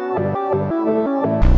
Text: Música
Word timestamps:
Música 0.00 1.49